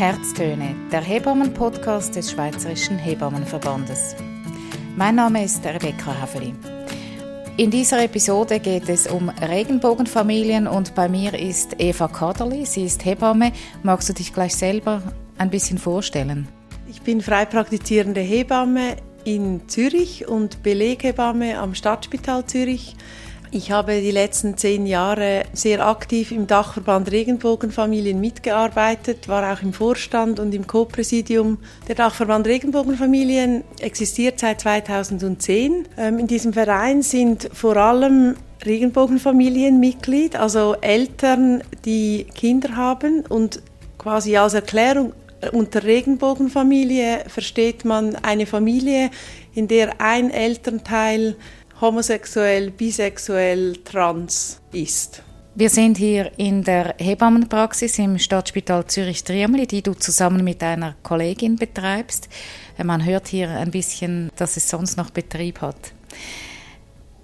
Herztöne, 0.00 0.74
der 0.90 1.02
Hebammen-Podcast 1.02 2.16
des 2.16 2.30
Schweizerischen 2.30 2.96
Hebammenverbandes. 2.96 4.16
Mein 4.96 5.16
Name 5.16 5.44
ist 5.44 5.62
Rebecca 5.62 6.18
Haveli. 6.18 6.54
In 7.58 7.70
dieser 7.70 8.02
Episode 8.02 8.60
geht 8.60 8.88
es 8.88 9.06
um 9.06 9.28
Regenbogenfamilien 9.28 10.66
und 10.66 10.94
bei 10.94 11.06
mir 11.06 11.38
ist 11.38 11.76
Eva 11.78 12.08
Kaderli. 12.08 12.64
Sie 12.64 12.84
ist 12.84 13.04
Hebamme. 13.04 13.52
Magst 13.82 14.08
du 14.08 14.14
dich 14.14 14.32
gleich 14.32 14.56
selber 14.56 15.02
ein 15.36 15.50
bisschen 15.50 15.76
vorstellen? 15.76 16.48
Ich 16.88 17.02
bin 17.02 17.20
frei 17.20 17.44
praktizierende 17.44 18.22
Hebamme 18.22 18.96
in 19.24 19.68
Zürich 19.68 20.26
und 20.26 20.62
Beleghebamme 20.62 21.58
am 21.58 21.74
Stadtspital 21.74 22.46
Zürich. 22.46 22.96
Ich 23.52 23.72
habe 23.72 24.00
die 24.00 24.12
letzten 24.12 24.56
zehn 24.56 24.86
Jahre 24.86 25.42
sehr 25.52 25.84
aktiv 25.84 26.30
im 26.30 26.46
Dachverband 26.46 27.10
Regenbogenfamilien 27.10 28.20
mitgearbeitet, 28.20 29.26
war 29.26 29.52
auch 29.52 29.60
im 29.60 29.72
Vorstand 29.72 30.38
und 30.38 30.54
im 30.54 30.68
Co-Präsidium. 30.68 31.58
Der 31.88 31.96
Dachverband 31.96 32.46
Regenbogenfamilien 32.46 33.64
existiert 33.80 34.38
seit 34.38 34.60
2010. 34.60 35.88
Ähm, 35.98 36.20
in 36.20 36.28
diesem 36.28 36.52
Verein 36.52 37.02
sind 37.02 37.50
vor 37.52 37.76
allem 37.76 38.36
Regenbogenfamilien 38.64 39.80
Mitglied, 39.80 40.36
also 40.36 40.76
Eltern, 40.80 41.64
die 41.84 42.28
Kinder 42.32 42.76
haben 42.76 43.24
und 43.28 43.62
quasi 43.98 44.36
als 44.36 44.54
Erklärung 44.54 45.12
unter 45.52 45.84
Regenbogenfamilie 45.84 47.24
versteht 47.26 47.84
man 47.84 48.14
eine 48.16 48.46
Familie, 48.46 49.10
in 49.54 49.68
der 49.68 50.00
ein 50.00 50.30
Elternteil 50.30 51.36
homosexuell, 51.80 52.70
bisexuell, 52.70 53.76
trans 53.84 54.60
ist. 54.72 55.22
Wir 55.54 55.68
sind 55.68 55.98
hier 55.98 56.30
in 56.38 56.62
der 56.62 56.94
Hebammenpraxis 56.98 57.98
im 57.98 58.18
Stadtspital 58.18 58.86
Zürich-Triemli, 58.86 59.66
die 59.66 59.82
du 59.82 59.94
zusammen 59.94 60.44
mit 60.44 60.62
einer 60.62 60.94
Kollegin 61.02 61.56
betreibst. 61.56 62.28
Man 62.82 63.04
hört 63.04 63.28
hier 63.28 63.50
ein 63.50 63.70
bisschen, 63.70 64.30
dass 64.36 64.56
es 64.56 64.68
sonst 64.68 64.96
noch 64.96 65.10
Betrieb 65.10 65.60
hat. 65.60 65.92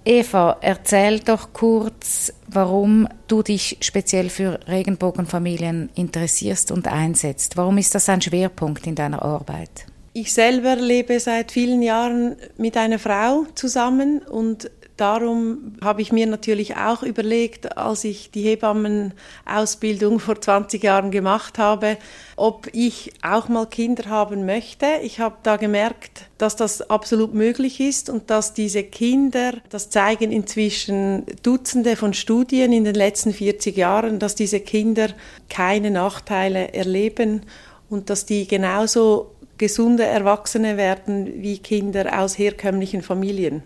Eva, 0.03 0.57
erzähl 0.61 1.19
doch 1.19 1.51
kurz, 1.53 2.33
warum 2.47 3.07
du 3.27 3.43
dich 3.43 3.77
speziell 3.81 4.29
für 4.29 4.59
Regenbogenfamilien 4.67 5.89
interessierst 5.95 6.71
und 6.71 6.87
einsetzt. 6.87 7.57
Warum 7.57 7.77
ist 7.77 7.93
das 7.95 8.07
ein 8.07 8.21
Schwerpunkt 8.21 8.87
in 8.87 8.95
deiner 8.95 9.21
Arbeit? 9.21 9.85
Ich 10.19 10.33
selber 10.33 10.75
lebe 10.75 11.19
seit 11.19 11.51
vielen 11.51 11.83
Jahren 11.83 12.37
mit 12.57 12.75
einer 12.75 12.97
Frau 12.97 13.45
zusammen 13.53 14.17
und 14.23 14.71
darum 14.95 15.75
habe 15.79 16.01
ich 16.01 16.11
mir 16.11 16.25
natürlich 16.25 16.75
auch 16.75 17.03
überlegt, 17.03 17.77
als 17.77 18.03
ich 18.03 18.31
die 18.31 18.41
Hebammenausbildung 18.41 20.19
vor 20.27 20.41
20 20.41 20.81
Jahren 20.81 21.11
gemacht 21.11 21.59
habe, 21.59 21.97
ob 22.35 22.67
ich 22.73 23.13
auch 23.21 23.47
mal 23.47 23.67
Kinder 23.67 24.09
haben 24.09 24.47
möchte. 24.47 24.87
Ich 25.03 25.19
habe 25.19 25.35
da 25.43 25.55
gemerkt, 25.57 26.23
dass 26.39 26.55
das 26.55 26.89
absolut 26.89 27.35
möglich 27.35 27.79
ist 27.79 28.09
und 28.09 28.31
dass 28.31 28.55
diese 28.55 28.81
Kinder, 28.81 29.53
das 29.69 29.91
zeigen 29.91 30.31
inzwischen 30.31 31.27
Dutzende 31.43 31.95
von 31.95 32.15
Studien 32.15 32.73
in 32.73 32.85
den 32.85 32.95
letzten 32.95 33.33
40 33.33 33.77
Jahren, 33.77 34.17
dass 34.17 34.33
diese 34.33 34.61
Kinder 34.61 35.09
keine 35.47 35.91
Nachteile 35.91 36.73
erleben 36.73 37.43
und 37.89 38.09
dass 38.09 38.25
die 38.25 38.47
genauso 38.47 39.36
gesunde 39.57 40.03
Erwachsene 40.03 40.77
werden 40.77 41.41
wie 41.41 41.57
Kinder 41.57 42.19
aus 42.19 42.37
herkömmlichen 42.37 43.01
Familien. 43.01 43.63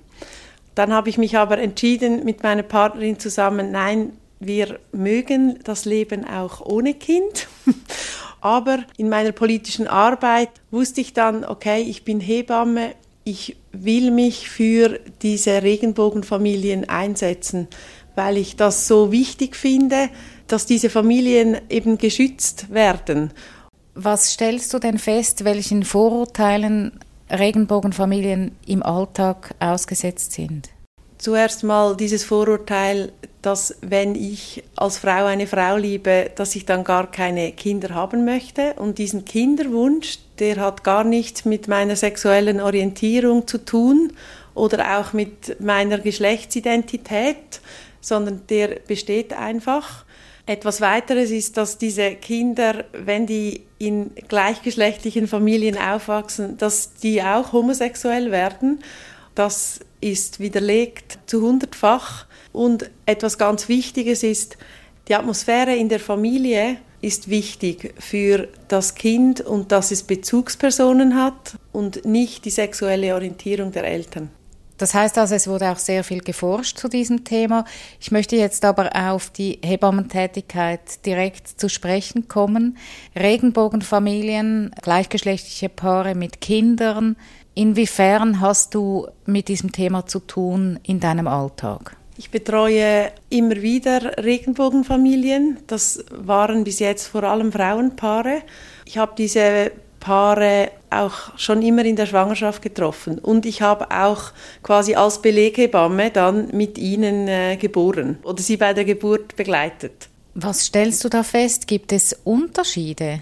Dann 0.76 0.94
habe 0.94 1.10
ich 1.10 1.18
mich 1.18 1.38
aber 1.38 1.58
entschieden 1.58 2.24
mit 2.24 2.44
meiner 2.44 2.64
Partnerin 2.64 3.20
zusammen, 3.20 3.72
nein, 3.72 4.14
wir 4.40 4.80
mögen 4.92 5.60
das 5.64 5.86
Leben 5.86 6.26
auch 6.26 6.62
ohne 6.62 6.94
Kind. 6.94 7.48
aber 8.42 8.80
in 8.98 9.08
meiner 9.10 9.32
politischen 9.32 9.88
Arbeit 9.88 10.50
wusste 10.72 11.02
ich 11.02 11.14
dann, 11.14 11.46
okay, 11.46 11.82
ich 11.82 12.04
bin 12.04 12.20
Hebamme, 12.20 12.94
ich 13.24 13.56
will 13.72 14.10
mich 14.10 14.50
für 14.50 15.00
diese 15.22 15.62
Regenbogenfamilien 15.62 16.90
einsetzen, 16.90 17.68
weil 18.16 18.38
ich 18.38 18.56
das 18.56 18.88
so 18.88 19.12
wichtig 19.12 19.56
finde, 19.56 20.10
dass 20.48 20.66
diese 20.66 20.90
Familien 20.90 21.58
eben 21.70 21.98
geschützt 21.98 22.74
werden. 22.74 23.32
Was 23.94 24.34
stellst 24.34 24.74
du 24.74 24.80
denn 24.80 24.98
fest, 24.98 25.44
welchen 25.44 25.84
Vorurteilen 25.84 27.00
Regenbogenfamilien 27.30 28.56
im 28.66 28.84
Alltag 28.84 29.54
ausgesetzt 29.60 30.34
sind? 30.34 30.70
Zuerst 31.18 31.64
mal 31.64 31.96
dieses 31.96 32.24
Vorurteil, 32.24 33.12
dass 33.42 33.76
wenn 33.82 34.16
ich 34.16 34.64
als 34.76 34.98
Frau 34.98 35.26
eine 35.26 35.46
Frau 35.46 35.76
liebe, 35.76 36.32
dass 36.36 36.56
ich 36.56 36.66
dann 36.66 36.84
gar 36.84 37.12
keine 37.12 37.52
Kinder 37.52 37.94
haben 37.94 38.26
möchte. 38.26 38.74
Und 38.74 38.98
diesen 38.98 39.26
Kinderwunsch, 39.26 40.20
der 40.40 40.58
hat 40.58 40.84
gar 40.84 41.04
nichts 41.04 41.46
mit 41.46 41.68
meiner 41.68 41.96
sexuellen 41.96 42.60
Orientierung 42.60 43.46
zu 43.46 43.64
tun 43.64 44.14
oder 44.56 45.00
auch 45.00 45.14
mit 45.14 45.60
meiner 45.60 46.00
Geschlechtsidentität, 46.00 47.62
sondern 48.00 48.42
der 48.50 48.80
besteht 48.88 49.34
einfach. 49.34 50.06
Etwas 50.46 50.82
weiteres 50.82 51.32
ist, 51.32 51.58
dass 51.58 51.78
diese 51.78 52.16
Kinder, 52.16 52.86
wenn 52.94 53.26
die 53.26 53.64
in 53.78 54.12
gleichgeschlechtlichen 54.28 55.28
Familien 55.28 55.78
aufwachsen, 55.78 56.58
dass 56.58 56.94
die 56.96 57.22
auch 57.22 57.54
homosexuell 57.54 58.32
werden. 58.32 58.80
Das 59.36 59.80
ist 60.02 60.40
widerlegt 60.40 61.20
zu 61.26 61.42
hundertfach. 61.42 62.26
Und 62.52 62.90
etwas 63.06 63.38
ganz 63.38 63.70
Wichtiges 63.70 64.24
ist, 64.24 64.58
die 65.08 65.16
Atmosphäre 65.16 65.76
in 65.76 65.90
der 65.90 66.00
Familie 66.00 66.78
ist 67.02 67.30
wichtig 67.30 67.94
für 68.00 68.48
das 68.68 68.96
Kind 68.96 69.42
und 69.42 69.72
dass 69.72 69.92
es 69.92 70.04
Bezugspersonen 70.04 71.16
hat 71.16 71.56
und 71.72 72.06
nicht 72.06 72.46
die 72.46 72.52
sexuelle 72.52 73.16
Orientierung 73.16 73.72
der 73.72 73.86
Eltern. 73.86 74.30
Das 74.82 74.96
heißt 74.96 75.20
also, 75.20 75.36
es 75.36 75.48
wurde 75.48 75.70
auch 75.70 75.78
sehr 75.78 76.04
viel 76.04 76.22
geforscht 76.22 76.80
zu 76.80 76.88
diesem 76.88 77.24
Thema. 77.24 77.66
Ich 78.00 78.10
möchte 78.10 78.36
jetzt 78.36 78.66
aber 78.66 78.90
auf 78.96 79.30
die 79.30 79.60
Hebammentätigkeit 79.64 81.06
direkt 81.06 81.48
zu 81.48 81.70
sprechen 81.70 82.28
kommen. 82.28 82.80
Regenbogenfamilien, 83.16 84.72
gleichgeschlechtliche 84.82 85.70
Paare 85.70 86.16
mit 86.16 86.42
Kindern. 86.42 87.16
Inwiefern 87.54 88.42
hast 88.42 88.74
du 88.74 89.08
mit 89.28 89.50
diesem 89.50 89.72
Thema 89.72 90.08
zu 90.08 90.20
tun 90.20 90.80
in 90.82 91.00
deinem 91.00 91.28
Alltag? 91.28 91.96
Ich 92.18 92.32
betreue 92.32 93.12
immer 93.30 93.62
wieder 93.62 94.18
Regenbogenfamilien. 94.18 95.60
Das 95.68 96.04
waren 96.10 96.64
bis 96.64 96.80
jetzt 96.80 97.06
vor 97.06 97.22
allem 97.22 97.52
Frauenpaare. 97.52 98.42
Ich 98.86 98.98
habe 98.98 99.14
diese 99.16 99.74
Paare 100.00 100.72
auch 100.92 101.38
schon 101.38 101.62
immer 101.62 101.86
in 101.86 101.96
der 101.96 102.06
Schwangerschaft 102.06 102.62
getroffen. 102.62 103.20
Und 103.20 103.46
ich 103.46 103.62
habe 103.62 103.92
auch 103.92 104.32
quasi 104.64 104.96
als 104.96 105.22
Beleghebamme 105.22 106.12
dann 106.12 106.50
mit 106.54 106.78
ihnen 106.78 107.28
äh, 107.28 107.58
geboren 107.58 108.20
oder 108.24 108.42
sie 108.42 108.58
bei 108.58 108.74
der 108.74 108.86
Geburt 108.86 109.36
begleitet. 109.36 110.10
Was 110.34 110.66
stellst 110.66 111.04
du 111.04 111.10
da 111.10 111.24
fest? 111.24 111.68
Gibt 111.68 111.92
es 111.92 112.14
Unterschiede? 112.24 113.22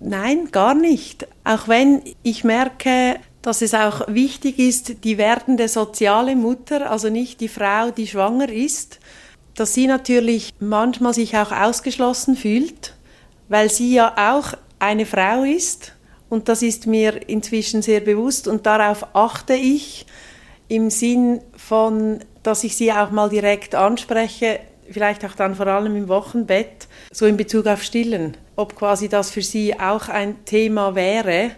Nein, 0.00 0.48
gar 0.50 0.74
nicht. 0.74 1.26
Auch 1.44 1.68
wenn 1.68 2.02
ich 2.22 2.44
merke, 2.44 3.16
dass 3.42 3.62
es 3.62 3.74
auch 3.74 4.08
wichtig 4.08 4.58
ist, 4.58 5.04
die 5.04 5.18
werdende 5.18 5.68
soziale 5.68 6.36
Mutter, 6.36 6.90
also 6.90 7.10
nicht 7.10 7.40
die 7.40 7.48
Frau, 7.48 7.90
die 7.90 8.06
schwanger 8.06 8.48
ist, 8.48 8.98
dass 9.54 9.74
sie 9.74 9.86
natürlich 9.86 10.54
manchmal 10.58 11.12
sich 11.12 11.36
auch 11.36 11.52
ausgeschlossen 11.52 12.36
fühlt, 12.36 12.94
weil 13.48 13.70
sie 13.70 13.94
ja 13.94 14.14
auch 14.34 14.54
eine 14.78 15.04
Frau 15.04 15.44
ist 15.44 15.92
und 16.30 16.48
das 16.48 16.62
ist 16.62 16.86
mir 16.86 17.28
inzwischen 17.28 17.82
sehr 17.82 18.00
bewusst. 18.00 18.48
Und 18.48 18.64
darauf 18.64 19.14
achte 19.14 19.54
ich 19.54 20.06
im 20.68 20.88
Sinn 20.88 21.42
von, 21.56 22.20
dass 22.42 22.64
ich 22.64 22.76
sie 22.76 22.92
auch 22.92 23.10
mal 23.10 23.28
direkt 23.28 23.74
anspreche, 23.74 24.60
vielleicht 24.90 25.24
auch 25.24 25.34
dann 25.34 25.56
vor 25.56 25.66
allem 25.66 25.96
im 25.96 26.08
Wochenbett, 26.08 26.86
so 27.12 27.26
in 27.26 27.36
Bezug 27.36 27.66
auf 27.66 27.82
Stillen, 27.82 28.36
ob 28.56 28.76
quasi 28.76 29.08
das 29.08 29.30
für 29.30 29.42
sie 29.42 29.78
auch 29.78 30.08
ein 30.08 30.44
Thema 30.44 30.94
wäre 30.94 31.50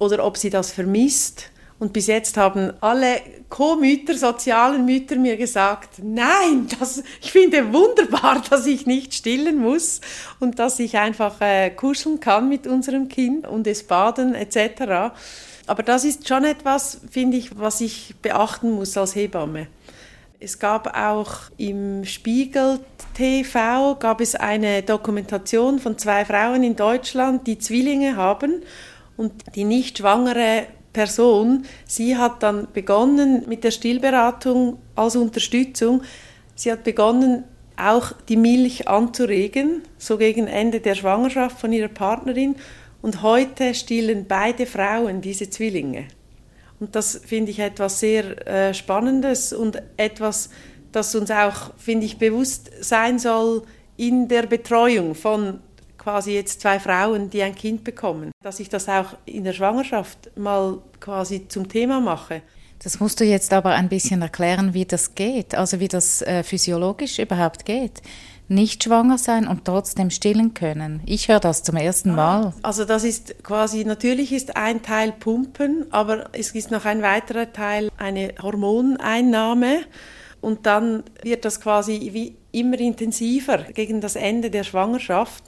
oder 0.00 0.24
ob 0.24 0.38
sie 0.38 0.50
das 0.50 0.72
vermisst 0.72 1.50
und 1.78 1.92
bis 1.92 2.06
jetzt 2.06 2.36
haben 2.36 2.72
alle 2.80 3.20
Co-Mütter, 3.48 4.16
sozialen 4.16 4.84
Mütter 4.84 5.16
mir 5.16 5.36
gesagt, 5.36 6.00
nein, 6.02 6.68
das, 6.78 7.02
ich 7.20 7.32
finde 7.32 7.72
wunderbar, 7.72 8.42
dass 8.50 8.66
ich 8.66 8.86
nicht 8.86 9.14
stillen 9.14 9.58
muss 9.58 10.00
und 10.40 10.58
dass 10.58 10.78
ich 10.78 10.96
einfach 10.98 11.40
äh, 11.40 11.70
kuscheln 11.70 12.20
kann 12.20 12.48
mit 12.48 12.66
unserem 12.66 13.08
Kind 13.08 13.46
und 13.46 13.66
es 13.66 13.82
baden 13.84 14.34
etc. 14.34 15.14
Aber 15.66 15.82
das 15.82 16.04
ist 16.04 16.28
schon 16.28 16.44
etwas, 16.44 17.00
finde 17.10 17.36
ich, 17.36 17.58
was 17.58 17.80
ich 17.80 18.14
beachten 18.22 18.72
muss 18.72 18.96
als 18.96 19.14
Hebamme. 19.14 19.66
Es 20.38 20.58
gab 20.58 20.96
auch 20.96 21.50
im 21.56 22.04
Spiegel 22.04 22.80
TV 23.14 23.94
gab 23.94 24.20
es 24.20 24.34
eine 24.34 24.82
Dokumentation 24.82 25.78
von 25.78 25.96
zwei 25.96 26.24
Frauen 26.24 26.62
in 26.62 26.76
Deutschland, 26.76 27.46
die 27.46 27.58
Zwillinge 27.58 28.16
haben 28.16 28.62
und 29.16 29.32
die 29.54 29.64
nicht 29.64 29.98
schwangere 29.98 30.66
Person, 30.94 31.66
sie 31.86 32.16
hat 32.16 32.42
dann 32.42 32.68
begonnen 32.72 33.44
mit 33.46 33.64
der 33.64 33.70
Stillberatung 33.70 34.78
als 34.94 35.16
Unterstützung. 35.16 36.02
Sie 36.54 36.72
hat 36.72 36.84
begonnen, 36.84 37.44
auch 37.76 38.12
die 38.28 38.36
Milch 38.36 38.88
anzuregen, 38.88 39.82
so 39.98 40.16
gegen 40.16 40.46
Ende 40.46 40.80
der 40.80 40.94
Schwangerschaft 40.94 41.58
von 41.60 41.72
ihrer 41.72 41.88
Partnerin. 41.88 42.56
Und 43.02 43.20
heute 43.20 43.74
stillen 43.74 44.24
beide 44.26 44.64
Frauen 44.64 45.20
diese 45.20 45.50
Zwillinge. 45.50 46.06
Und 46.80 46.96
das 46.96 47.20
finde 47.26 47.50
ich 47.50 47.58
etwas 47.58 48.00
sehr 48.00 48.46
äh, 48.46 48.72
Spannendes 48.72 49.52
und 49.52 49.82
etwas, 49.96 50.50
das 50.92 51.14
uns 51.14 51.30
auch, 51.30 51.74
finde 51.76 52.06
ich, 52.06 52.18
bewusst 52.18 52.70
sein 52.80 53.18
soll 53.18 53.62
in 53.96 54.28
der 54.28 54.46
Betreuung 54.46 55.14
von 55.14 55.60
quasi 56.04 56.32
jetzt 56.32 56.60
zwei 56.60 56.78
Frauen, 56.78 57.30
die 57.30 57.42
ein 57.42 57.54
Kind 57.54 57.82
bekommen, 57.82 58.30
dass 58.42 58.60
ich 58.60 58.68
das 58.68 58.88
auch 58.90 59.16
in 59.24 59.44
der 59.44 59.54
Schwangerschaft 59.54 60.36
mal 60.36 60.78
quasi 61.00 61.48
zum 61.48 61.68
Thema 61.68 61.98
mache. 62.00 62.42
Das 62.82 63.00
musst 63.00 63.20
du 63.20 63.24
jetzt 63.24 63.54
aber 63.54 63.70
ein 63.70 63.88
bisschen 63.88 64.20
erklären, 64.20 64.74
wie 64.74 64.84
das 64.84 65.14
geht, 65.14 65.54
also 65.54 65.80
wie 65.80 65.88
das 65.88 66.20
äh, 66.20 66.42
physiologisch 66.42 67.18
überhaupt 67.18 67.64
geht. 67.64 68.02
Nicht 68.48 68.84
schwanger 68.84 69.16
sein 69.16 69.48
und 69.48 69.64
trotzdem 69.64 70.10
stillen 70.10 70.52
können. 70.52 71.00
Ich 71.06 71.28
höre 71.28 71.40
das 71.40 71.62
zum 71.62 71.76
ersten 71.76 72.10
ah, 72.10 72.14
Mal. 72.16 72.54
Also 72.60 72.84
das 72.84 73.02
ist 73.04 73.42
quasi, 73.42 73.86
natürlich 73.86 74.32
ist 74.32 74.54
ein 74.58 74.82
Teil 74.82 75.12
Pumpen, 75.12 75.86
aber 75.90 76.26
es 76.32 76.50
ist 76.50 76.70
noch 76.70 76.84
ein 76.84 77.00
weiterer 77.00 77.50
Teil 77.54 77.88
eine 77.96 78.34
Hormoneinnahme 78.42 79.78
und 80.42 80.66
dann 80.66 81.04
wird 81.22 81.46
das 81.46 81.62
quasi 81.62 82.10
wie 82.12 82.36
immer 82.52 82.78
intensiver 82.78 83.58
gegen 83.72 84.02
das 84.02 84.14
Ende 84.14 84.50
der 84.50 84.64
Schwangerschaft. 84.64 85.44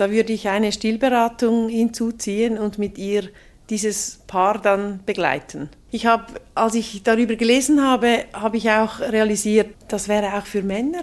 Da 0.00 0.10
würde 0.10 0.32
ich 0.32 0.48
eine 0.48 0.72
Stillberatung 0.72 1.68
hinzuziehen 1.68 2.56
und 2.56 2.78
mit 2.78 2.96
ihr 2.96 3.24
dieses 3.68 4.20
Paar 4.26 4.58
dann 4.58 5.00
begleiten. 5.04 5.68
Ich 5.90 6.06
habe, 6.06 6.24
als 6.54 6.74
ich 6.74 7.02
darüber 7.02 7.36
gelesen 7.36 7.82
habe, 7.82 8.24
habe 8.32 8.56
ich 8.56 8.70
auch 8.70 9.00
realisiert, 9.00 9.74
das 9.88 10.08
wäre 10.08 10.38
auch 10.38 10.46
für 10.46 10.62
Männer 10.62 11.02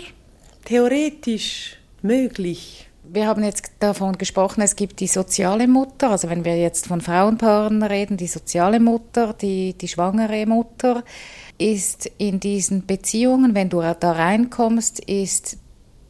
theoretisch 0.66 1.78
möglich. 2.02 2.90
Wir 3.04 3.28
haben 3.28 3.44
jetzt 3.44 3.72
davon 3.78 4.18
gesprochen, 4.18 4.62
es 4.62 4.76
gibt 4.76 5.00
die 5.00 5.06
soziale 5.06 5.68
Mutter, 5.68 6.10
also 6.10 6.28
wenn 6.32 6.44
wir 6.44 6.58
jetzt 6.58 6.88
von 6.88 7.00
Frauenpaaren 7.00 7.84
reden, 7.84 8.18
die 8.18 8.26
soziale 8.26 8.80
Mutter, 8.80 9.34
die, 9.34 9.74
die 9.74 9.90
schwangere 9.90 10.48
Mutter, 10.48 11.04
ist 11.60 12.10
in 12.18 12.40
diesen 12.40 12.88
Beziehungen, 12.88 13.54
wenn 13.54 13.70
du 13.70 13.82
da 13.82 14.12
reinkommst, 14.12 15.02
ist 15.02 15.60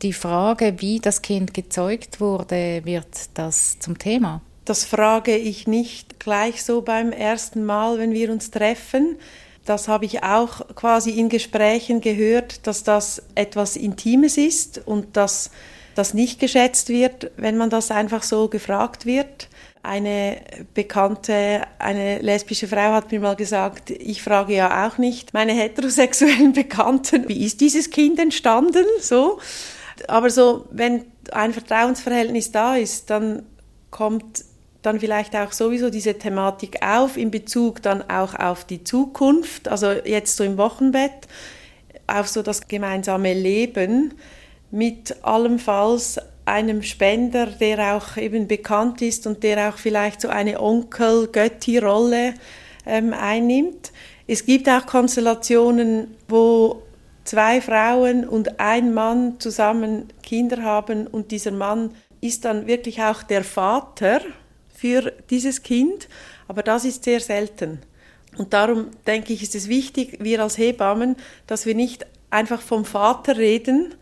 die 0.02 0.14
Frage, 0.14 0.76
wie 0.78 1.00
das 1.00 1.22
Kind 1.22 1.54
gezeugt 1.54 2.20
wurde, 2.20 2.82
wird 2.84 3.08
das 3.34 3.80
zum 3.80 3.98
Thema. 3.98 4.42
Das 4.66 4.84
frage 4.84 5.36
ich 5.36 5.66
nicht 5.66 6.20
gleich 6.20 6.64
so 6.64 6.82
beim 6.82 7.12
ersten 7.12 7.66
Mal, 7.66 7.98
wenn 8.00 8.12
wir 8.12 8.32
uns 8.32 8.52
treffen. 8.52 9.18
Das 9.66 9.88
habe 9.88 10.06
ich 10.06 10.24
auch 10.24 10.76
quasi 10.76 11.12
in 11.12 11.30
Gesprächen 11.30 12.02
gehört, 12.02 12.68
dass 12.68 12.84
das 12.84 13.24
etwas 13.36 13.76
Intimes 13.76 14.38
ist 14.38 14.82
und 14.86 15.16
dass 15.18 15.52
das 15.96 16.14
nicht 16.14 16.40
geschätzt 16.40 16.90
wird, 16.90 17.32
wenn 17.38 17.58
man 17.58 17.70
das 17.70 17.92
einfach 17.92 18.24
so 18.24 18.48
gefragt 18.50 19.06
wird. 19.06 19.48
Eine 19.84 20.42
bekannte, 20.74 21.62
eine 21.80 22.20
lesbische 22.20 22.68
Frau 22.68 22.94
hat 22.94 23.12
mir 23.12 23.20
mal 23.20 23.36
gesagt, 23.36 23.90
ich 23.90 24.22
frage 24.22 24.54
ja 24.56 24.88
auch 24.88 24.98
nicht 24.98 25.34
meine 25.34 25.54
heterosexuellen 25.54 26.54
Bekannten, 26.54 27.28
wie 27.28 27.46
ist 27.46 27.62
dieses 27.62 27.90
Kind 27.90 28.20
entstanden, 28.20 28.86
so. 29.00 29.40
Aber 30.10 30.30
so, 30.30 30.66
wenn 30.72 31.06
ein 31.32 31.54
Vertrauensverhältnis 31.54 32.52
da 32.52 32.76
ist, 32.76 33.10
dann 33.10 33.44
kommt 33.92 34.44
dann 34.82 35.00
vielleicht 35.00 35.36
auch 35.36 35.52
sowieso 35.52 35.90
diese 35.90 36.14
Thematik 36.18 36.86
auf 36.86 37.18
in 37.18 37.32
Bezug 37.32 37.82
dann 37.82 38.10
auch 38.10 38.36
auf 38.36 38.64
die 38.64 38.84
Zukunft, 38.84 39.68
also 39.68 39.92
jetzt 39.92 40.38
so 40.38 40.44
im 40.44 40.58
Wochenbett, 40.58 41.28
auf 42.08 42.28
so 42.28 42.42
das 42.42 42.68
gemeinsame 42.68 43.34
Leben 43.34 44.14
mit 44.72 45.16
allenfalls 45.24 46.20
einem 46.46 46.82
Spender, 46.82 47.48
der 47.48 47.96
auch 47.96 48.16
eben 48.16 48.48
bekannt 48.48 49.02
ist 49.02 49.28
und 49.28 49.44
der 49.44 49.70
auch 49.70 49.78
vielleicht 49.78 50.22
so 50.22 50.30
eine 50.30 50.62
Onkel-Götti-Rolle 50.62 52.34
ähm, 52.86 53.14
einnimmt. 53.14 53.92
Es 54.28 54.46
gibt 54.46 54.70
auch 54.70 54.86
Konstellationen, 54.86 56.16
wo 56.30 56.84
zwei 57.28 57.62
Frauen 57.62 58.28
und 58.28 58.60
ein 58.60 58.94
Mann 58.94 59.40
zusammen 59.40 60.08
Kinder 60.24 60.64
haben 60.64 61.08
und 61.08 61.32
dieser 61.32 61.52
Mann 61.52 61.92
ist 62.22 62.46
dann 62.46 62.68
wirklich 62.68 63.02
auch 63.02 63.22
der 63.24 63.44
Vater 63.44 64.22
für 64.74 65.12
dieses 65.30 65.62
Kind, 65.62 66.08
aber 66.48 66.64
das 66.64 66.86
ist 66.86 67.04
sehr 67.04 67.20
selten. 67.20 67.80
Und 68.38 68.54
darum 68.54 68.88
denke 69.06 69.34
ich, 69.34 69.44
ist 69.44 69.56
es 69.56 69.68
wichtig, 69.68 70.18
wir 70.22 70.42
als 70.42 70.58
Hebammen, 70.58 71.16
dass 71.48 71.66
wir 71.66 71.76
nicht 71.76 72.06
einfach 72.30 72.62
vom 72.62 72.86
Vater 72.86 73.38
reden, 73.38 73.96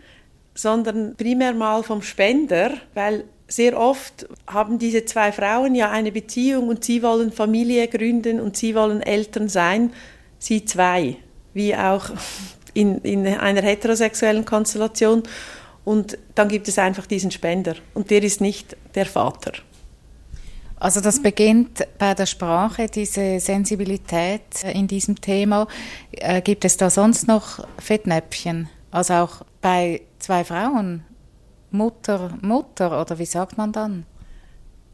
sondern 0.53 1.15
primär 1.15 1.53
mal 1.53 1.83
vom 1.83 2.01
Spender, 2.01 2.73
weil 2.93 3.25
sehr 3.47 3.79
oft 3.79 4.27
haben 4.47 4.79
diese 4.79 5.05
zwei 5.05 5.31
Frauen 5.31 5.75
ja 5.75 5.91
eine 5.91 6.11
Beziehung 6.11 6.67
und 6.67 6.83
sie 6.83 7.03
wollen 7.03 7.31
Familie 7.31 7.87
gründen 7.87 8.39
und 8.39 8.57
sie 8.57 8.75
wollen 8.75 9.01
Eltern 9.01 9.49
sein, 9.49 9.93
sie 10.39 10.65
zwei, 10.65 11.17
wie 11.53 11.75
auch 11.75 12.09
in, 12.75 12.99
in 12.99 13.25
einer 13.25 13.63
heterosexuellen 13.63 14.45
Konstellation. 14.45 15.23
Und 15.83 16.17
dann 16.35 16.49
gibt 16.49 16.67
es 16.67 16.77
einfach 16.77 17.07
diesen 17.07 17.31
Spender 17.31 17.75
und 17.93 18.11
der 18.11 18.23
ist 18.23 18.41
nicht 18.41 18.75
der 18.93 19.05
Vater. 19.05 19.53
Also 20.77 20.99
das 20.99 21.21
beginnt 21.21 21.87
bei 21.97 22.13
der 22.13 22.25
Sprache, 22.25 22.87
diese 22.87 23.39
Sensibilität 23.39 24.63
in 24.73 24.87
diesem 24.87 25.21
Thema. 25.21 25.67
Äh, 26.11 26.41
gibt 26.41 26.65
es 26.65 26.77
da 26.77 26.89
sonst 26.89 27.27
noch 27.27 27.65
Fettnäpfchen? 27.79 28.69
Also 28.91 29.13
auch 29.13 29.41
bei 29.61 30.01
zwei 30.19 30.43
Frauen, 30.43 31.03
Mutter, 31.71 32.37
Mutter 32.41 32.99
oder 32.99 33.17
wie 33.19 33.25
sagt 33.25 33.57
man 33.57 33.71
dann? 33.71 34.05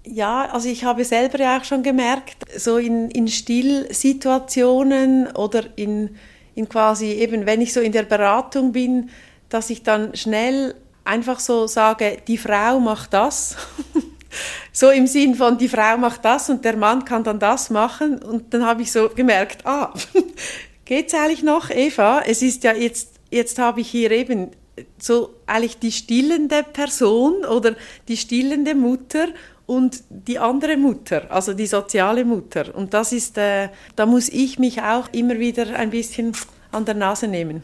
Ja, 0.05 0.49
also 0.51 0.67
ich 0.67 0.83
habe 0.83 1.05
selber 1.05 1.39
ja 1.39 1.59
auch 1.59 1.63
schon 1.63 1.83
gemerkt, 1.83 2.37
so 2.57 2.77
in, 2.77 3.09
in 3.11 3.27
Stillsituationen 3.27 5.27
oder 5.31 5.77
in, 5.77 6.15
in 6.61 6.69
quasi 6.69 7.11
eben, 7.11 7.45
wenn 7.45 7.61
ich 7.61 7.73
so 7.73 7.81
in 7.81 7.91
der 7.91 8.03
Beratung 8.03 8.71
bin, 8.71 9.09
dass 9.49 9.69
ich 9.69 9.83
dann 9.83 10.15
schnell 10.15 10.75
einfach 11.03 11.39
so 11.39 11.67
sage, 11.67 12.17
die 12.27 12.37
Frau 12.37 12.79
macht 12.79 13.13
das 13.13 13.57
so 14.71 14.89
im 14.89 15.07
Sinn 15.07 15.35
von, 15.35 15.57
die 15.57 15.67
Frau 15.67 15.97
macht 15.97 16.23
das 16.23 16.49
und 16.49 16.63
der 16.63 16.77
Mann 16.77 17.03
kann 17.05 17.23
dann 17.23 17.39
das 17.39 17.69
machen. 17.69 18.19
Und 18.19 18.53
dann 18.53 18.65
habe 18.65 18.83
ich 18.83 18.91
so 18.91 19.09
gemerkt, 19.09 19.65
ah, 19.65 19.93
geht's 20.85 21.13
eigentlich 21.13 21.43
noch, 21.43 21.69
Eva? 21.69 22.21
Es 22.25 22.41
ist 22.41 22.63
ja 22.63 22.73
jetzt, 22.73 23.15
jetzt 23.29 23.59
habe 23.59 23.81
ich 23.81 23.89
hier 23.89 24.11
eben 24.11 24.51
so 24.97 25.35
eigentlich 25.45 25.79
die 25.79 25.91
stillende 25.91 26.63
Person 26.63 27.45
oder 27.45 27.75
die 28.07 28.17
stillende 28.17 28.75
Mutter 28.75 29.27
und 29.65 30.03
die 30.09 30.37
andere 30.37 30.75
Mutter, 30.77 31.31
also 31.31 31.53
die 31.53 31.67
soziale 31.67 32.25
Mutter. 32.25 32.75
Und 32.75 32.93
das 32.93 33.13
ist, 33.13 33.37
äh, 33.37 33.69
da 33.95 34.05
muss 34.05 34.27
ich 34.29 34.59
mich 34.59 34.81
auch 34.81 35.07
immer 35.13 35.39
wieder 35.39 35.75
ein 35.77 35.91
bisschen 35.91 36.33
an 36.71 36.85
der 36.85 36.95
Nase 36.95 37.27
nehmen, 37.27 37.63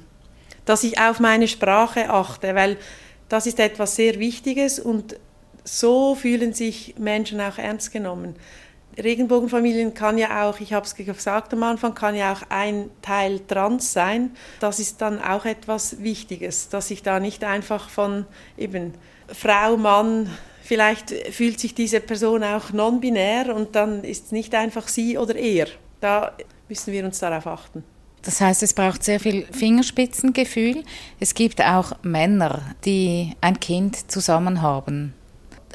dass 0.65 0.83
ich 0.83 0.99
auf 0.99 1.19
meine 1.19 1.47
Sprache 1.47 2.09
achte, 2.09 2.55
weil 2.55 2.77
das 3.29 3.45
ist 3.45 3.59
etwas 3.59 3.95
sehr 3.95 4.19
Wichtiges 4.19 4.79
und 4.79 5.17
so 5.63 6.15
fühlen 6.15 6.53
sich 6.53 6.95
Menschen 6.97 7.41
auch 7.41 7.57
ernst 7.57 7.91
genommen. 7.91 8.35
Regenbogenfamilien 8.97 9.93
kann 9.93 10.17
ja 10.17 10.47
auch, 10.47 10.59
ich 10.59 10.73
habe 10.73 10.85
es 10.85 10.95
gesagt 10.95 11.53
am 11.53 11.63
Anfang, 11.63 11.93
kann 11.93 12.15
ja 12.15 12.33
auch 12.33 12.41
ein 12.49 12.89
Teil 13.01 13.39
trans 13.39 13.93
sein. 13.93 14.31
Das 14.59 14.79
ist 14.79 15.01
dann 15.01 15.21
auch 15.21 15.45
etwas 15.45 16.01
Wichtiges, 16.01 16.69
dass 16.69 16.89
ich 16.89 17.03
da 17.03 17.19
nicht 17.19 17.43
einfach 17.43 17.89
von 17.89 18.25
eben 18.57 18.93
Frau, 19.27 19.77
Mann, 19.77 20.29
vielleicht 20.63 21.11
fühlt 21.31 21.59
sich 21.59 21.75
diese 21.75 21.99
Person 21.99 22.43
auch 22.43 22.71
non-binär 22.71 23.55
und 23.55 23.75
dann 23.75 24.03
ist 24.03 24.25
es 24.25 24.31
nicht 24.31 24.55
einfach 24.55 24.87
sie 24.87 25.17
oder 25.17 25.35
er. 25.35 25.67
Da 25.99 26.33
müssen 26.67 26.93
wir 26.93 27.05
uns 27.05 27.19
darauf 27.19 27.45
achten. 27.47 27.83
Das 28.23 28.41
heißt, 28.41 28.63
es 28.63 28.73
braucht 28.73 29.03
sehr 29.03 29.19
viel 29.19 29.45
Fingerspitzengefühl. 29.51 30.83
Es 31.19 31.33
gibt 31.33 31.61
auch 31.61 31.93
Männer, 32.01 32.75
die 32.83 33.33
ein 33.41 33.59
Kind 33.59 34.11
zusammen 34.11 34.61
haben. 34.61 35.13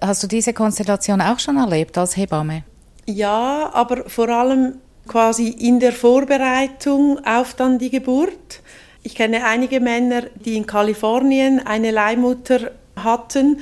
Hast 0.02 0.22
du 0.22 0.26
diese 0.26 0.52
Konstellation 0.52 1.20
auch 1.20 1.38
schon 1.38 1.56
erlebt 1.56 1.96
als 1.96 2.16
Hebamme? 2.16 2.64
Ja, 3.06 3.70
aber 3.72 4.08
vor 4.08 4.28
allem 4.28 4.74
quasi 5.08 5.48
in 5.48 5.80
der 5.80 5.92
Vorbereitung 5.92 7.24
auf 7.24 7.54
dann 7.54 7.78
die 7.78 7.90
Geburt. 7.90 8.62
Ich 9.02 9.14
kenne 9.14 9.44
einige 9.44 9.80
Männer, 9.80 10.22
die 10.36 10.56
in 10.56 10.66
Kalifornien 10.66 11.60
eine 11.66 11.90
Leihmutter 11.90 12.70
hatten 12.94 13.60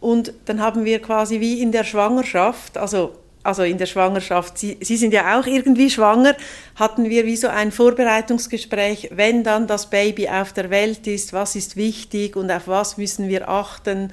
und 0.00 0.34
dann 0.44 0.60
haben 0.60 0.84
wir 0.84 1.00
quasi 1.00 1.40
wie 1.40 1.62
in 1.62 1.72
der 1.72 1.84
Schwangerschaft, 1.84 2.76
also 2.76 3.12
also 3.44 3.64
in 3.64 3.76
der 3.76 3.86
Schwangerschaft, 3.86 4.56
Sie, 4.56 4.76
Sie 4.82 4.96
sind 4.96 5.12
ja 5.12 5.36
auch 5.36 5.46
irgendwie 5.46 5.90
schwanger, 5.90 6.36
hatten 6.76 7.10
wir 7.10 7.26
wie 7.26 7.34
so 7.36 7.48
ein 7.48 7.72
Vorbereitungsgespräch, 7.72 9.10
wenn 9.14 9.42
dann 9.42 9.66
das 9.66 9.90
Baby 9.90 10.28
auf 10.28 10.52
der 10.52 10.70
Welt 10.70 11.08
ist, 11.08 11.32
was 11.32 11.56
ist 11.56 11.74
wichtig 11.74 12.36
und 12.36 12.52
auf 12.52 12.68
was 12.68 12.98
müssen 12.98 13.28
wir 13.28 13.48
achten 13.48 14.12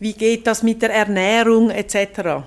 wie 0.00 0.14
geht 0.14 0.46
das 0.46 0.62
mit 0.64 0.82
der 0.82 0.92
Ernährung 0.92 1.70
etc. 1.70 2.42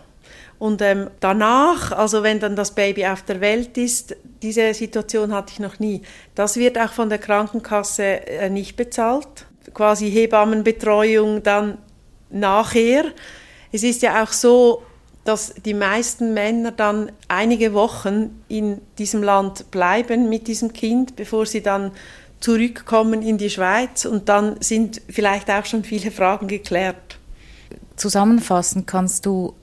Und 0.64 0.82
ähm, 0.82 1.10
danach, 1.20 1.92
also 1.92 2.24
wenn 2.24 2.40
dann 2.40 2.56
das 2.56 2.72
Baby 2.72 3.06
auf 3.06 3.22
der 3.24 3.42
Welt 3.42 3.78
ist, 3.78 4.16
diese 4.42 4.74
Situation 4.74 5.34
hatte 5.34 5.52
ich 5.52 5.60
noch 5.60 5.78
nie. 5.80 6.04
Das 6.36 6.56
wird 6.56 6.80
auch 6.80 6.94
von 6.94 7.10
der 7.10 7.18
Krankenkasse 7.18 8.26
äh, 8.26 8.50
nicht 8.50 8.78
bezahlt. 8.78 9.46
Quasi 9.74 10.10
Hebammenbetreuung 10.10 11.44
dann 11.44 11.80
nachher. 12.30 13.04
Es 13.74 13.84
ist 13.84 14.04
ja 14.04 14.24
auch 14.24 14.32
so, 14.32 14.84
dass 15.26 15.54
die 15.54 15.74
meisten 15.74 16.34
Männer 16.34 16.72
dann 16.72 17.12
einige 17.28 17.74
Wochen 17.74 18.42
in 18.48 18.80
diesem 18.98 19.22
Land 19.22 19.70
bleiben 19.70 20.30
mit 20.30 20.48
diesem 20.48 20.72
Kind, 20.72 21.18
bevor 21.18 21.46
sie 21.46 21.62
dann 21.62 21.92
zurückkommen 22.40 23.22
in 23.22 23.38
die 23.38 23.50
Schweiz 23.50 24.06
und 24.06 24.30
dann 24.30 24.56
sind 24.62 25.02
vielleicht 25.10 25.52
auch 25.52 25.66
schon 25.66 25.84
viele 25.84 26.10
Fragen 26.10 26.48
geklärt. 26.48 27.20
Zusammenfassend 27.98 28.88
kannst 28.88 29.26
du 29.26 29.56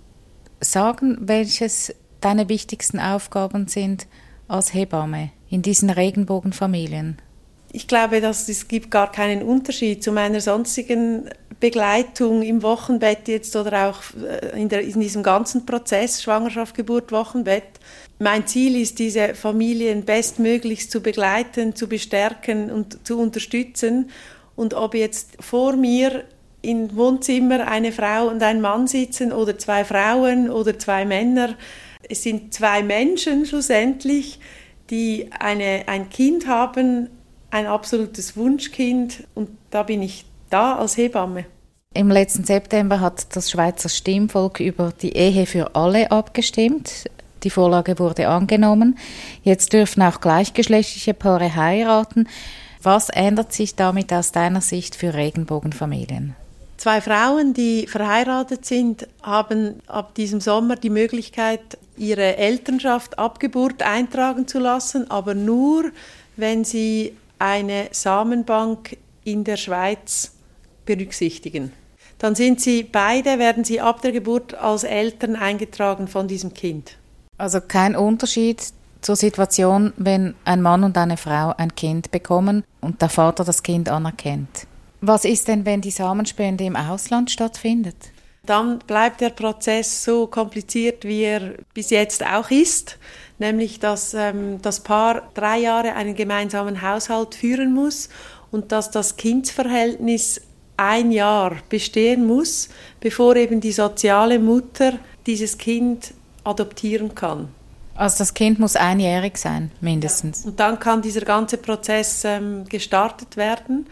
sagen, 0.60 1.16
welches 1.20 1.94
deine 2.20 2.48
wichtigsten 2.48 3.00
Aufgaben 3.00 3.66
sind 3.66 4.06
als 4.48 4.74
Hebamme 4.74 5.30
in 5.48 5.62
diesen 5.62 5.90
Regenbogenfamilien? 5.90 7.18
Ich 7.72 7.86
glaube, 7.86 8.20
dass 8.20 8.48
es 8.48 8.66
gibt 8.66 8.90
gar 8.90 9.12
keinen 9.12 9.42
Unterschied 9.42 10.02
zu 10.02 10.10
meiner 10.10 10.40
sonstigen 10.40 11.30
Begleitung 11.60 12.42
im 12.42 12.62
Wochenbett 12.62 13.28
jetzt 13.28 13.54
oder 13.54 13.90
auch 13.90 14.00
äh, 14.20 14.60
in, 14.60 14.68
der, 14.68 14.80
in 14.80 14.98
diesem 14.98 15.22
ganzen 15.22 15.66
Prozess 15.66 16.22
Schwangerschaft, 16.22 16.74
Geburt, 16.74 17.12
Wochenbett. 17.12 17.64
Mein 18.18 18.46
Ziel 18.46 18.80
ist, 18.80 18.98
diese 18.98 19.34
Familien 19.34 20.04
bestmöglichst 20.04 20.90
zu 20.90 21.00
begleiten, 21.00 21.76
zu 21.76 21.86
bestärken 21.86 22.70
und 22.70 23.06
zu 23.06 23.18
unterstützen. 23.18 24.10
Und 24.56 24.74
ob 24.74 24.94
jetzt 24.94 25.36
vor 25.40 25.76
mir 25.76 26.24
im 26.62 26.94
Wohnzimmer 26.96 27.66
eine 27.66 27.92
Frau 27.92 28.28
und 28.28 28.42
ein 28.42 28.60
Mann 28.60 28.86
sitzen 28.86 29.32
oder 29.32 29.58
zwei 29.58 29.84
Frauen 29.84 30.50
oder 30.50 30.78
zwei 30.78 31.04
Männer, 31.04 31.54
es 32.08 32.22
sind 32.22 32.52
zwei 32.52 32.82
Menschen 32.82 33.46
schlussendlich, 33.46 34.40
die 34.90 35.30
eine, 35.38 35.84
ein 35.86 36.10
Kind 36.10 36.46
haben, 36.46 37.08
ein 37.50 37.66
absolutes 37.66 38.36
Wunschkind 38.36 39.24
und 39.34 39.50
da 39.70 39.84
bin 39.84 40.02
ich 40.02 40.24
da 40.50 40.76
als 40.76 40.96
Hebamme. 40.96 41.44
Im 41.94 42.10
letzten 42.10 42.44
September 42.44 43.00
hat 43.00 43.34
das 43.34 43.50
Schweizer 43.50 43.88
Stimmvolk 43.88 44.60
über 44.60 44.92
die 45.00 45.12
Ehe 45.12 45.46
für 45.46 45.74
alle 45.74 46.10
abgestimmt. 46.10 47.04
Die 47.42 47.50
Vorlage 47.50 47.98
wurde 47.98 48.28
angenommen. 48.28 48.98
Jetzt 49.42 49.72
dürfen 49.72 50.02
auch 50.02 50.20
gleichgeschlechtliche 50.20 51.14
Paare 51.14 51.54
heiraten. 51.56 52.28
Was 52.82 53.08
ändert 53.08 53.52
sich 53.52 53.74
damit 53.74 54.12
aus 54.12 54.30
deiner 54.32 54.60
Sicht 54.60 54.94
für 54.94 55.14
Regenbogenfamilien? 55.14 56.36
Zwei 56.80 57.02
Frauen, 57.02 57.52
die 57.52 57.86
verheiratet 57.86 58.64
sind, 58.64 59.06
haben 59.20 59.82
ab 59.86 60.14
diesem 60.14 60.40
Sommer 60.40 60.76
die 60.76 60.88
Möglichkeit, 60.88 61.76
ihre 61.98 62.38
Elternschaft 62.38 63.18
Abgeburt 63.18 63.82
eintragen 63.82 64.48
zu 64.48 64.60
lassen, 64.60 65.10
aber 65.10 65.34
nur, 65.34 65.90
wenn 66.36 66.64
sie 66.64 67.14
eine 67.38 67.88
Samenbank 67.90 68.96
in 69.24 69.44
der 69.44 69.58
Schweiz 69.58 70.32
berücksichtigen. 70.86 71.70
Dann 72.16 72.34
sind 72.34 72.62
sie 72.62 72.82
beide, 72.84 73.38
werden 73.38 73.62
sie 73.62 73.82
ab 73.82 74.00
der 74.00 74.12
Geburt 74.12 74.54
als 74.54 74.82
Eltern 74.84 75.36
eingetragen 75.36 76.08
von 76.08 76.28
diesem 76.28 76.54
Kind. 76.54 76.96
Also 77.36 77.60
kein 77.60 77.94
Unterschied 77.94 78.64
zur 79.02 79.16
Situation, 79.16 79.92
wenn 79.98 80.34
ein 80.46 80.62
Mann 80.62 80.82
und 80.82 80.96
eine 80.96 81.18
Frau 81.18 81.52
ein 81.58 81.74
Kind 81.74 82.10
bekommen 82.10 82.64
und 82.80 83.02
der 83.02 83.10
Vater 83.10 83.44
das 83.44 83.62
Kind 83.62 83.90
anerkennt. 83.90 84.66
Was 85.00 85.24
ist 85.24 85.48
denn, 85.48 85.64
wenn 85.64 85.80
die 85.80 85.90
Samenspende 85.90 86.64
im 86.64 86.76
Ausland 86.76 87.30
stattfindet? 87.30 87.96
Dann 88.44 88.78
bleibt 88.80 89.20
der 89.20 89.30
Prozess 89.30 90.04
so 90.04 90.26
kompliziert, 90.26 91.04
wie 91.04 91.22
er 91.22 91.54
bis 91.74 91.90
jetzt 91.90 92.24
auch 92.24 92.50
ist, 92.50 92.98
nämlich 93.38 93.80
dass 93.80 94.14
ähm, 94.14 94.60
das 94.62 94.80
Paar 94.80 95.30
drei 95.34 95.58
Jahre 95.58 95.94
einen 95.94 96.14
gemeinsamen 96.14 96.82
Haushalt 96.82 97.34
führen 97.34 97.74
muss 97.74 98.08
und 98.50 98.72
dass 98.72 98.90
das 98.90 99.16
Kindsverhältnis 99.16 100.40
ein 100.76 101.12
Jahr 101.12 101.56
bestehen 101.68 102.26
muss, 102.26 102.70
bevor 103.00 103.36
eben 103.36 103.60
die 103.60 103.72
soziale 103.72 104.38
Mutter 104.38 104.94
dieses 105.26 105.58
Kind 105.58 106.14
adoptieren 106.42 107.14
kann. 107.14 107.48
Also 107.94 108.18
das 108.18 108.32
Kind 108.32 108.58
muss 108.58 108.76
einjährig 108.76 109.36
sein, 109.36 109.70
mindestens. 109.82 110.46
Und 110.46 110.58
dann 110.58 110.78
kann 110.78 111.02
dieser 111.02 111.20
ganze 111.20 111.58
Prozess 111.58 112.24
ähm, 112.24 112.64
gestartet 112.66 113.36
werden 113.36 113.86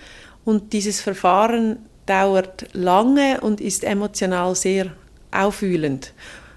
und 0.48 0.72
dieses 0.72 1.02
Verfahren 1.02 1.76
dauert 2.06 2.68
lange 2.72 3.38
und 3.42 3.60
ist 3.60 3.84
emotional 3.84 4.54
sehr 4.54 4.86
aufwühlend. 5.30 6.14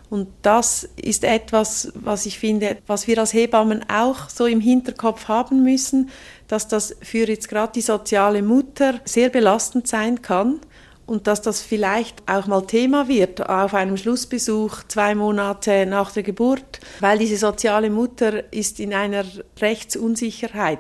Und 0.09 0.29
das 0.43 0.87
ist 0.95 1.25
etwas, 1.25 1.91
was 1.95 2.25
ich 2.25 2.39
finde, 2.39 2.77
was 2.87 3.05
wir 3.05 3.17
als 3.17 3.33
Hebammen 3.33 3.83
auch 3.89 4.29
so 4.29 4.45
im 4.45 4.61
Hinterkopf 4.61 5.27
haben 5.27 5.63
müssen, 5.63 6.09
dass 6.47 6.69
das 6.69 6.95
für 7.01 7.27
jetzt 7.27 7.49
gerade 7.49 7.73
die 7.73 7.81
soziale 7.81 8.41
Mutter 8.41 9.01
sehr 9.03 9.27
belastend 9.27 9.89
sein 9.89 10.21
kann 10.21 10.61
und 11.05 11.27
dass 11.27 11.41
das 11.41 11.61
vielleicht 11.61 12.23
auch 12.31 12.47
mal 12.47 12.65
Thema 12.65 13.09
wird 13.09 13.45
auf 13.49 13.73
einem 13.73 13.97
Schlussbesuch 13.97 14.83
zwei 14.87 15.15
Monate 15.15 15.85
nach 15.85 16.13
der 16.13 16.23
Geburt, 16.23 16.79
weil 17.01 17.17
diese 17.17 17.35
soziale 17.35 17.89
Mutter 17.89 18.53
ist 18.53 18.79
in 18.79 18.93
einer 18.93 19.25
Rechtsunsicherheit. 19.59 20.79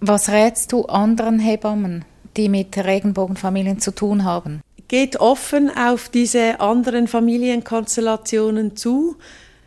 Was 0.00 0.28
rätst 0.28 0.72
du 0.72 0.86
anderen 0.86 1.38
Hebammen, 1.38 2.04
die 2.36 2.48
mit 2.48 2.76
Regenbogenfamilien 2.76 3.80
zu 3.80 3.92
tun 3.92 4.24
haben? 4.24 4.60
Geht 4.88 5.16
offen 5.20 5.70
auf 5.74 6.08
diese 6.08 6.60
anderen 6.60 7.08
Familienkonstellationen 7.08 8.76
zu. 8.76 9.16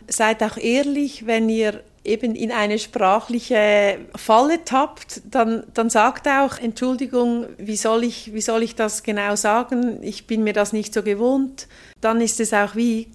Seid 0.08 0.44
auch 0.44 0.58
ehrlich, 0.58 1.26
wenn 1.26 1.50
ihr 1.50 1.82
eben 2.06 2.36
in 2.36 2.52
eine 2.52 2.78
sprachliche 2.78 3.98
Falle 4.16 4.64
tappt, 4.64 5.22
dann, 5.30 5.64
dann 5.74 5.90
sagt 5.90 6.28
auch, 6.28 6.60
Entschuldigung, 6.60 7.48
wie 7.58 7.76
soll, 7.76 8.04
ich, 8.04 8.34
wie 8.34 8.42
soll 8.42 8.64
ich 8.64 8.76
das 8.76 9.04
genau 9.04 9.36
sagen? 9.36 10.00
Ich 10.04 10.28
bin 10.28 10.44
mir 10.44 10.54
das 10.54 10.72
nicht 10.72 10.94
so 10.94 11.02
gewohnt. 11.02 11.68
Dann 12.02 12.22
ist 12.22 12.40
es 12.40 12.54
auch 12.54 12.76
wie 12.76 13.08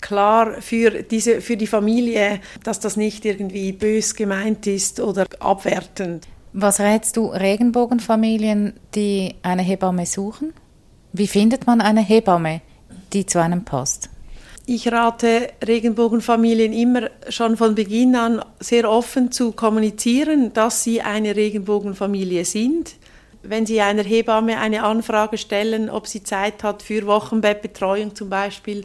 klar 0.00 0.60
für, 0.60 1.02
diese, 1.02 1.40
für 1.40 1.56
die 1.56 1.66
Familie, 1.66 2.40
dass 2.62 2.78
das 2.78 2.96
nicht 2.96 3.24
irgendwie 3.24 3.72
bös 3.72 4.14
gemeint 4.14 4.66
ist 4.66 5.00
oder 5.00 5.26
abwertend. 5.40 6.28
Was 6.56 6.78
rätst 6.78 7.16
du 7.16 7.26
Regenbogenfamilien, 7.26 8.74
die 8.94 9.34
eine 9.42 9.62
Hebamme 9.62 10.06
suchen? 10.06 10.52
Wie 11.12 11.26
findet 11.26 11.66
man 11.66 11.80
eine 11.80 12.00
Hebamme, 12.00 12.60
die 13.12 13.26
zu 13.26 13.42
einem 13.42 13.64
passt? 13.64 14.08
Ich 14.64 14.92
rate 14.92 15.48
Regenbogenfamilien 15.66 16.72
immer 16.72 17.10
schon 17.28 17.56
von 17.56 17.74
Beginn 17.74 18.14
an 18.14 18.40
sehr 18.60 18.88
offen 18.88 19.32
zu 19.32 19.50
kommunizieren, 19.50 20.52
dass 20.52 20.84
sie 20.84 21.02
eine 21.02 21.34
Regenbogenfamilie 21.34 22.44
sind. 22.44 22.94
Wenn 23.42 23.66
Sie 23.66 23.80
einer 23.80 24.04
Hebamme 24.04 24.60
eine 24.60 24.84
Anfrage 24.84 25.38
stellen, 25.38 25.90
ob 25.90 26.06
sie 26.06 26.22
Zeit 26.22 26.62
hat 26.62 26.84
für 26.84 27.04
Wochenbettbetreuung 27.04 28.14
zum 28.14 28.30
Beispiel, 28.30 28.84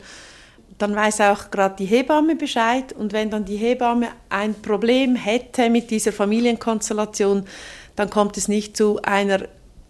dann 0.79 0.95
weiß 0.95 1.21
auch 1.21 1.51
gerade 1.51 1.75
die 1.77 1.85
Hebamme 1.85 2.35
Bescheid. 2.35 2.93
Und 2.93 3.13
wenn 3.13 3.29
dann 3.29 3.45
die 3.45 3.57
Hebamme 3.57 4.07
ein 4.29 4.55
Problem 4.55 5.15
hätte 5.15 5.69
mit 5.69 5.91
dieser 5.91 6.11
Familienkonstellation, 6.11 7.45
dann 7.95 8.09
kommt 8.09 8.37
es 8.37 8.47
nicht 8.47 8.75
zu 8.75 9.01
einer 9.03 9.41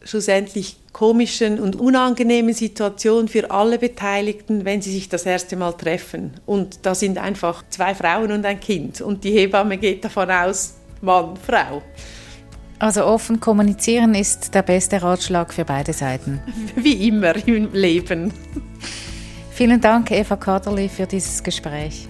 schlussendlich 0.03 0.77
komischen 0.91 1.59
und 1.59 1.75
unangenehmen 1.75 2.53
Situation 2.53 3.27
für 3.27 3.51
alle 3.51 3.77
Beteiligten, 3.77 4.65
wenn 4.65 4.81
sie 4.81 4.91
sich 4.91 5.09
das 5.09 5.25
erste 5.25 5.55
Mal 5.55 5.73
treffen. 5.73 6.33
Und 6.45 6.85
da 6.85 6.95
sind 6.95 7.17
einfach 7.17 7.63
zwei 7.69 7.93
Frauen 7.93 8.31
und 8.31 8.45
ein 8.45 8.59
Kind. 8.59 9.01
Und 9.01 9.23
die 9.23 9.31
Hebamme 9.31 9.77
geht 9.77 10.03
davon 10.03 10.31
aus, 10.31 10.75
Mann, 11.01 11.37
Frau. 11.37 11.83
Also 12.79 13.05
offen 13.05 13.39
kommunizieren 13.39 14.15
ist 14.15 14.55
der 14.55 14.63
beste 14.63 15.01
Ratschlag 15.01 15.53
für 15.53 15.65
beide 15.65 15.93
Seiten. 15.93 16.41
Wie 16.75 17.07
immer 17.07 17.35
im 17.45 17.73
Leben. 17.73 18.33
Vielen 19.59 19.81
Dank, 19.81 20.09
Eva 20.09 20.37
Kaderli, 20.37 20.87
für 20.87 21.05
dieses 21.05 21.43
Gespräch. 21.43 22.07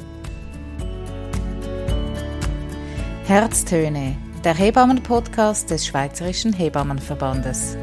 Herztöne 3.26 4.16
der 4.44 4.54
Hebammen-Podcast 4.54 5.72
des 5.72 5.88
Schweizerischen 5.88 6.54
Hebammenverbandes. 6.54 7.76